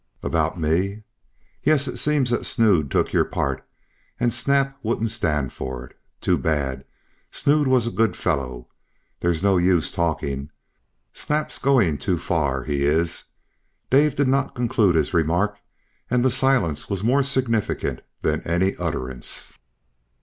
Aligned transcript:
"About 0.23 0.59
me!" 0.59 1.03
"Yes, 1.63 1.87
it 1.87 1.97
seems 1.97 2.31
that 2.31 2.43
Snood 2.47 2.89
took 2.89 3.13
your 3.13 3.23
part, 3.23 3.63
and 4.19 4.33
Snap 4.33 4.75
wouldn't 4.81 5.11
stand 5.11 5.53
for 5.53 5.85
it. 5.85 5.95
Too 6.21 6.39
bad! 6.39 6.85
Snood 7.29 7.67
was 7.67 7.85
a 7.85 7.91
good 7.91 8.15
fellow. 8.15 8.67
There's 9.19 9.43
no 9.43 9.57
use 9.57 9.91
talking, 9.91 10.49
Snap's 11.13 11.59
going 11.59 11.99
too 11.99 12.17
far 12.17 12.63
he 12.63 12.83
is" 12.83 13.25
Dave 13.91 14.15
did 14.15 14.27
not 14.27 14.55
conclude 14.55 14.95
his 14.95 15.13
remark, 15.13 15.59
and 16.09 16.25
the 16.25 16.31
silence 16.31 16.89
was 16.89 17.03
more 17.03 17.21
significant 17.21 18.01
than 18.23 18.41
any 18.41 18.75
utterance. 18.77 19.53